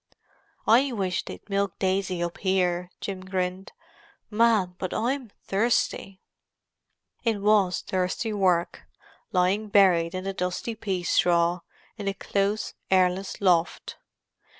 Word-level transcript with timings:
"I 0.65 0.91
wish 0.93 1.23
they'd 1.25 1.47
milk 1.47 1.77
Daisy 1.77 2.23
up 2.23 2.39
here," 2.39 2.89
Jim 3.01 3.21
grinned. 3.23 3.71
"Man, 4.31 4.73
but 4.79 4.95
I'm 4.95 5.29
thirsty!" 5.45 6.23
It 7.23 7.39
was 7.39 7.81
thirsty 7.81 8.33
work, 8.33 8.87
lying 9.31 9.67
buried 9.67 10.15
in 10.15 10.23
the 10.23 10.33
dusty 10.33 10.73
pea 10.73 11.03
straw, 11.03 11.59
in 11.97 12.07
the 12.07 12.15
close, 12.15 12.73
airless 12.89 13.39
loft. 13.41 13.97